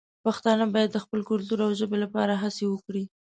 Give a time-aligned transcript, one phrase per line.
[0.25, 3.03] پښتانه باید د خپل کلتور او ژبې لپاره هڅې وکړي.